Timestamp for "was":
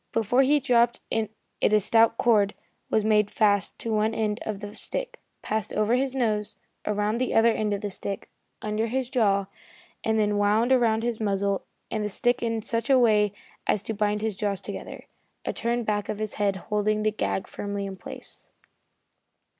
2.89-3.03